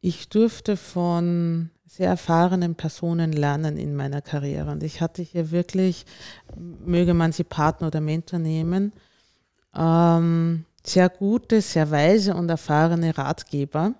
[0.02, 4.71] Ich durfte von sehr erfahrenen Personen lernen in meiner Karriere.
[4.71, 6.06] Und ich hatte hier wirklich,
[6.56, 8.93] möge man sie Partner oder Mentor nehmen,
[9.76, 13.93] ähm, sehr gute, sehr weise und erfahrene Ratgeber.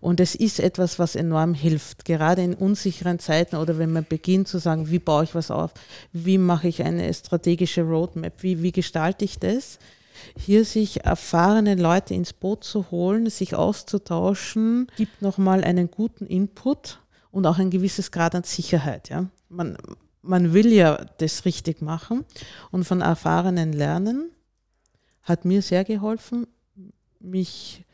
[0.00, 4.48] Und es ist etwas, was enorm hilft, gerade in unsicheren Zeiten oder wenn man beginnt
[4.48, 5.72] zu sagen, wie baue ich was auf,
[6.12, 9.78] wie mache ich eine strategische Roadmap, wie, wie gestalte ich das,
[10.36, 16.98] hier sich erfahrene Leute ins Boot zu holen, sich auszutauschen, gibt nochmal einen guten Input
[17.30, 19.08] und auch ein gewisses Grad an Sicherheit.
[19.08, 19.26] Ja.
[19.48, 19.76] Man,
[20.22, 22.24] man will ja das richtig machen
[22.70, 24.30] und von Erfahrenen lernen
[25.22, 26.46] hat mir sehr geholfen,
[27.20, 27.84] mich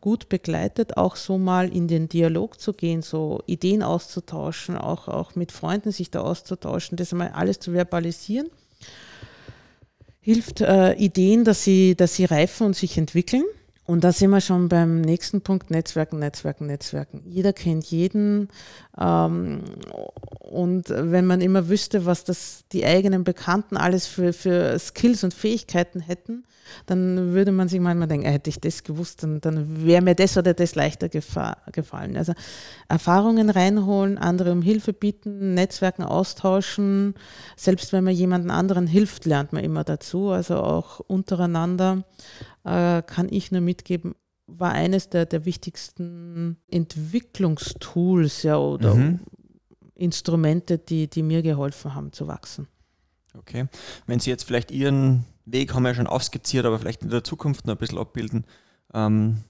[0.00, 5.34] gut begleitet, auch so mal in den Dialog zu gehen, so Ideen auszutauschen, auch, auch
[5.34, 8.50] mit Freunden sich da auszutauschen, das einmal alles zu verbalisieren
[10.26, 13.44] hilft äh, Ideen, dass sie, dass sie reifen und sich entwickeln.
[13.86, 17.22] Und da sind wir schon beim nächsten Punkt, Netzwerken, Netzwerken, Netzwerken.
[17.24, 18.48] Jeder kennt jeden.
[18.98, 19.62] Ähm,
[20.40, 25.32] und wenn man immer wüsste, was das die eigenen Bekannten alles für, für Skills und
[25.32, 26.44] Fähigkeiten hätten,
[26.86, 30.36] dann würde man sich manchmal denken, hätte ich das gewusst, dann, dann wäre mir das
[30.36, 32.16] oder das leichter gefallen.
[32.16, 32.32] Also
[32.88, 37.14] Erfahrungen reinholen, andere um Hilfe bieten, Netzwerken austauschen.
[37.56, 40.30] Selbst wenn man jemanden anderen hilft, lernt man immer dazu.
[40.30, 42.04] Also auch untereinander
[42.66, 44.14] äh, kann ich nur mitgeben,
[44.46, 49.20] war eines der, der wichtigsten Entwicklungstools ja, oder mhm.
[49.94, 52.68] Instrumente, die, die mir geholfen haben zu wachsen.
[53.38, 53.66] Okay.
[54.06, 57.24] Wenn Sie jetzt vielleicht Ihren Weg haben wir ja schon aufskizziert, aber vielleicht in der
[57.24, 58.44] Zukunft noch ein bisschen abbilden.
[58.92, 59.44] Ähm,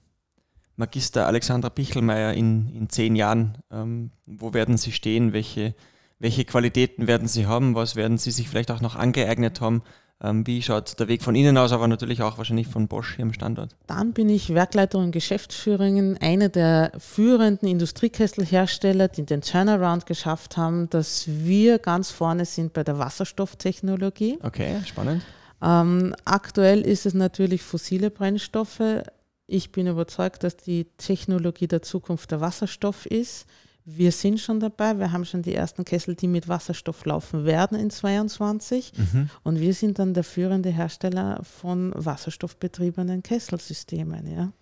[0.77, 5.33] Magister Alexandra Pichelmeier in, in zehn Jahren, ähm, wo werden Sie stehen?
[5.33, 5.75] Welche,
[6.19, 7.75] welche Qualitäten werden Sie haben?
[7.75, 9.83] Was werden Sie sich vielleicht auch noch angeeignet haben?
[10.23, 13.25] Ähm, wie schaut der Weg von Ihnen aus, aber natürlich auch wahrscheinlich von Bosch hier
[13.25, 13.77] im Standort?
[13.87, 20.89] Dann bin ich Werkleiterin und Geschäftsführerin, einer der führenden Industriekesselhersteller, die den Turnaround geschafft haben,
[20.89, 24.39] dass wir ganz vorne sind bei der Wasserstofftechnologie.
[24.43, 25.23] Okay, spannend.
[25.63, 29.03] Ähm, aktuell ist es natürlich fossile Brennstoffe.
[29.47, 33.47] Ich bin überzeugt, dass die Technologie der Zukunft der Wasserstoff ist.
[33.89, 34.99] Wir sind schon dabei.
[34.99, 38.93] Wir haben schon die ersten Kessel, die mit Wasserstoff laufen werden in 22.
[38.97, 39.31] Mhm.
[39.45, 44.27] Und wir sind dann der führende Hersteller von wasserstoffbetriebenen Kesselsystemen.
[44.29, 44.53] Ja.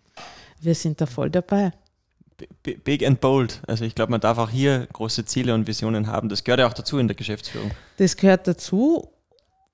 [0.60, 1.72] Wir sind da voll dabei.
[2.62, 3.62] Big and bold.
[3.66, 6.28] Also ich glaube, man darf auch hier große Ziele und Visionen haben.
[6.28, 7.70] Das gehört ja auch dazu in der Geschäftsführung.
[7.96, 9.08] Das gehört dazu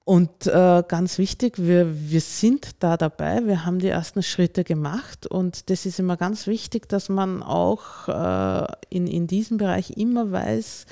[0.05, 5.27] und äh, ganz wichtig, wir, wir sind da dabei, wir haben die ersten Schritte gemacht.
[5.27, 10.33] Und das ist immer ganz wichtig, dass man auch äh, in, in diesem Bereich immer
[10.33, 10.87] weiß,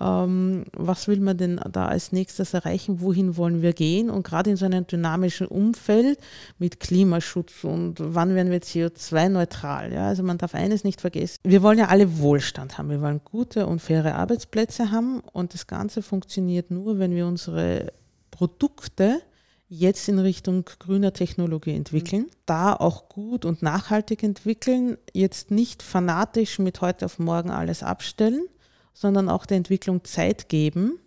[0.00, 4.10] ähm, was will man denn da als nächstes erreichen, wohin wollen wir gehen?
[4.10, 6.18] Und gerade in so einem dynamischen Umfeld
[6.58, 9.92] mit Klimaschutz und wann werden wir CO2-neutral.
[9.92, 10.08] Ja?
[10.08, 13.66] Also man darf eines nicht vergessen, wir wollen ja alle Wohlstand haben, wir wollen gute
[13.66, 15.20] und faire Arbeitsplätze haben.
[15.32, 17.92] Und das Ganze funktioniert nur, wenn wir unsere
[18.34, 19.22] Produkte
[19.68, 22.30] jetzt in Richtung grüner Technologie entwickeln, mhm.
[22.46, 28.48] da auch gut und nachhaltig entwickeln, jetzt nicht fanatisch mit heute auf morgen alles abstellen,
[28.92, 30.98] sondern auch der Entwicklung Zeit geben.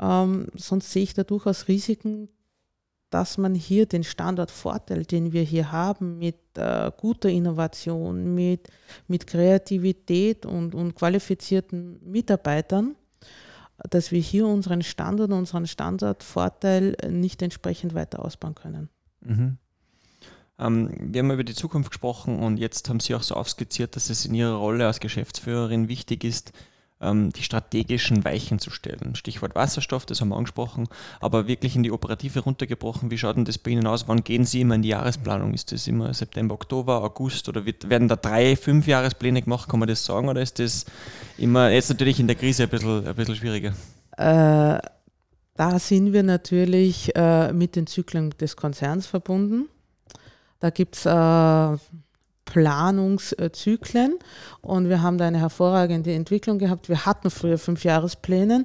[0.00, 2.28] Ähm, sonst sehe ich da durchaus Risiken,
[3.10, 8.68] dass man hier den Standortvorteil, den wir hier haben, mit äh, guter Innovation, mit,
[9.06, 12.96] mit Kreativität und, und qualifizierten Mitarbeitern,
[13.90, 18.88] dass wir hier unseren Standort, unseren Standortvorteil nicht entsprechend weiter ausbauen können.
[19.20, 19.58] Mhm.
[20.58, 24.10] Ähm, wir haben über die Zukunft gesprochen und jetzt haben Sie auch so aufskizziert, dass
[24.10, 26.52] es in Ihrer Rolle als Geschäftsführerin wichtig ist,
[27.00, 29.14] ähm, die strategischen Weichen zu stellen.
[29.14, 30.88] Stichwort Wasserstoff, das haben wir angesprochen,
[31.20, 33.10] aber wirklich in die Operative runtergebrochen.
[33.10, 34.08] Wie schaut denn das bei Ihnen aus?
[34.08, 35.54] Wann gehen Sie immer in die Jahresplanung?
[35.54, 39.68] Ist das immer September, Oktober, August oder wird, werden da drei, fünf Jahrespläne gemacht?
[39.68, 40.86] Kann man das sagen oder ist das
[41.36, 43.74] immer jetzt natürlich in der Krise ein bisschen, ein bisschen schwieriger?
[44.16, 44.78] Äh,
[45.54, 49.68] da sind wir natürlich äh, mit den Zyklen des Konzerns verbunden.
[50.60, 51.78] Da gibt es äh,
[52.48, 54.18] Planungszyklen
[54.62, 56.88] und wir haben da eine hervorragende Entwicklung gehabt.
[56.88, 58.64] Wir hatten früher fünf Jahrespläne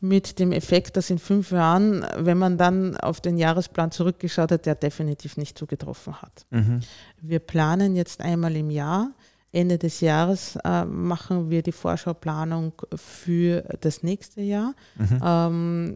[0.00, 4.64] mit dem Effekt, dass in fünf Jahren, wenn man dann auf den Jahresplan zurückgeschaut hat,
[4.64, 6.46] der definitiv nicht zugetroffen hat.
[6.50, 6.80] Mhm.
[7.20, 9.10] Wir planen jetzt einmal im Jahr.
[9.52, 14.74] Ende des Jahres äh, machen wir die Vorschauplanung für das nächste Jahr.
[14.96, 15.20] Mhm.
[15.22, 15.94] Ähm,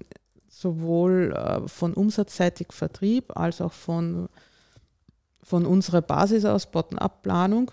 [0.51, 4.29] sowohl äh, von umsatzseitig Vertrieb als auch von
[5.43, 7.71] von unserer Basis aus, Bottom-up-Planung.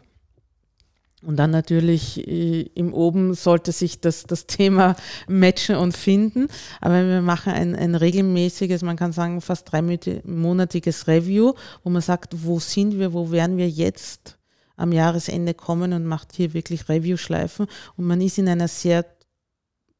[1.21, 4.95] Und dann natürlich äh, im Oben sollte sich das, das Thema
[5.27, 6.47] matchen und finden.
[6.79, 11.53] Aber wir machen ein, ein regelmäßiges, man kann sagen fast dreimonatiges Review,
[11.83, 14.37] wo man sagt, wo sind wir, wo werden wir jetzt
[14.77, 17.67] am Jahresende kommen und macht hier wirklich Review-Schleifen.
[17.97, 19.05] Und man ist in einer sehr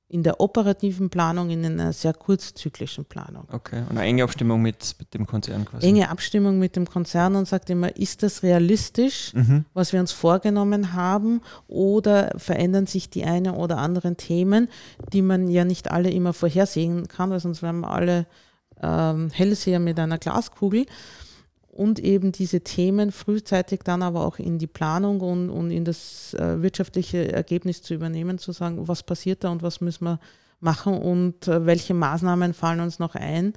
[0.09, 3.43] in der operativen Planung, in einer sehr kurzzyklischen Planung.
[3.51, 5.85] Okay, und eine enge Abstimmung mit, mit dem Konzern quasi.
[5.85, 9.65] Enge Abstimmung mit dem Konzern und sagt immer, ist das realistisch, mhm.
[9.75, 14.67] was wir uns vorgenommen haben, oder verändern sich die einen oder anderen Themen,
[15.13, 18.25] die man ja nicht alle immer vorhersehen kann, weil sonst wären wir alle
[18.81, 20.87] ähm, Hellseher mit einer Glaskugel
[21.79, 26.33] und eben diese Themen frühzeitig dann aber auch in die Planung und, und in das
[26.33, 30.19] äh, wirtschaftliche Ergebnis zu übernehmen, zu sagen, was passiert da und was müssen wir
[30.59, 33.53] machen und äh, welche Maßnahmen fallen uns noch ein,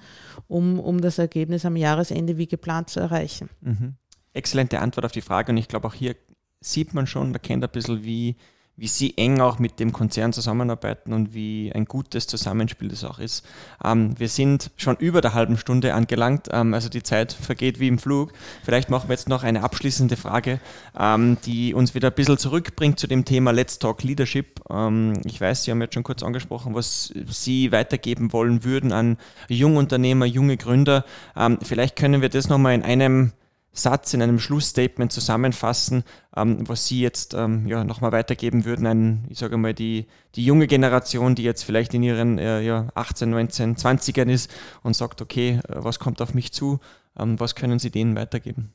[0.46, 3.50] um, um das Ergebnis am Jahresende wie geplant zu erreichen.
[3.60, 3.94] Mhm.
[4.32, 6.14] Exzellente Antwort auf die Frage und ich glaube auch hier
[6.60, 8.36] sieht man schon, man kennt ein bisschen, wie
[8.76, 13.18] wie sie eng auch mit dem Konzern zusammenarbeiten und wie ein gutes Zusammenspiel das auch
[13.18, 13.44] ist.
[13.84, 17.88] Ähm, wir sind schon über der halben Stunde angelangt, ähm, also die Zeit vergeht wie
[17.88, 18.32] im Flug.
[18.64, 20.58] Vielleicht machen wir jetzt noch eine abschließende Frage,
[20.98, 24.60] ähm, die uns wieder ein bisschen zurückbringt zu dem Thema Let's Talk Leadership.
[24.70, 29.18] Ähm, ich weiß, Sie haben jetzt schon kurz angesprochen, was Sie weitergeben wollen würden an
[29.48, 31.04] Jungunternehmer, junge Gründer.
[31.36, 33.32] Ähm, vielleicht können wir das nochmal in einem
[33.74, 36.04] Satz, in einem Schlussstatement zusammenfassen,
[36.36, 40.44] ähm, was Sie jetzt ähm, ja, nochmal weitergeben würden an, ich sage mal, die, die
[40.44, 44.50] junge Generation, die jetzt vielleicht in ihren äh, ja, 18, 19, 20ern ist
[44.82, 46.80] und sagt, okay, äh, was kommt auf mich zu,
[47.18, 48.72] ähm, was können Sie denen weitergeben?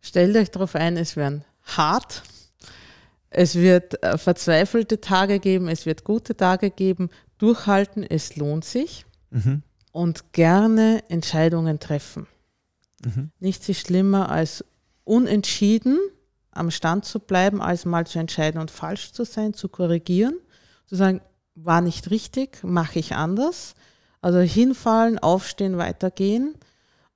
[0.00, 2.22] Stellt euch darauf ein, es werden hart,
[3.30, 9.06] es wird äh, verzweifelte Tage geben, es wird gute Tage geben, durchhalten, es lohnt sich
[9.30, 9.62] mhm.
[9.92, 12.26] und gerne Entscheidungen treffen.
[13.04, 13.30] Mhm.
[13.38, 14.64] Nichts ist schlimmer als
[15.04, 15.98] unentschieden
[16.52, 20.34] am Stand zu bleiben, als mal zu entscheiden und falsch zu sein, zu korrigieren,
[20.86, 21.20] zu sagen,
[21.54, 23.74] war nicht richtig, mache ich anders.
[24.20, 26.54] Also hinfallen, aufstehen, weitergehen,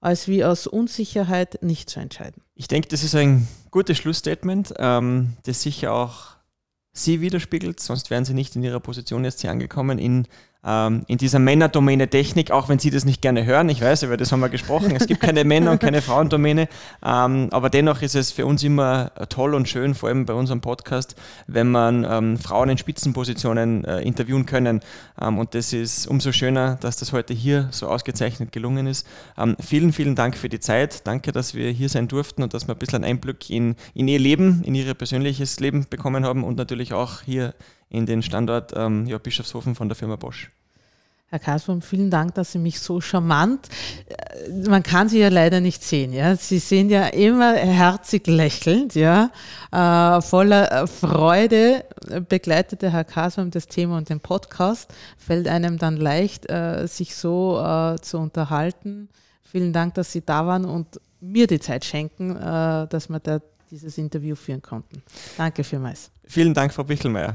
[0.01, 2.43] als wie aus Unsicherheit nicht zu entscheiden.
[2.55, 6.35] Ich denke, das ist ein gutes Schlussstatement, ähm, das sicher auch
[6.93, 10.29] Sie widerspiegelt, sonst wären Sie nicht in Ihrer Position jetzt hier angekommen in
[10.65, 13.69] in dieser Männerdomäne Technik, auch wenn Sie das nicht gerne hören.
[13.69, 14.97] Ich weiß, über das haben wir gesprochen.
[14.97, 16.69] Es gibt keine Männer- und keine Frauendomäne.
[17.05, 20.61] Ähm, aber dennoch ist es für uns immer toll und schön, vor allem bei unserem
[20.61, 24.81] Podcast, wenn man ähm, Frauen in Spitzenpositionen äh, interviewen können.
[25.21, 29.07] Ähm, und das ist umso schöner, dass das heute hier so ausgezeichnet gelungen ist.
[29.37, 31.07] Ähm, vielen, vielen Dank für die Zeit.
[31.07, 34.09] Danke, dass wir hier sein durften und dass wir ein bisschen einen Einblick in, in
[34.09, 37.55] Ihr Leben, in Ihr persönliches Leben bekommen haben und natürlich auch hier
[37.89, 40.51] in den Standort ähm, ja, Bischofshofen von der Firma Bosch.
[41.35, 43.69] Herr Kasperm, vielen Dank, dass Sie mich so charmant,
[44.07, 46.37] äh, man kann Sie ja leider nicht sehen, ja.
[46.37, 49.31] Sie sind ja immer herzig lächelnd, ja.
[49.73, 51.85] Äh, voller äh, Freude
[52.29, 54.95] begleitete Herr Kasperm das Thema und den Podcast.
[55.19, 59.09] Fällt einem dann leicht, äh, sich so äh, zu unterhalten.
[59.43, 63.41] Vielen Dank, dass Sie da waren und mir die Zeit schenken, äh, dass wir da
[63.73, 65.03] dieses Interview führen konnten.
[65.37, 66.11] Danke vielmals.
[66.27, 67.35] Vielen Dank, Frau Bichelmeier.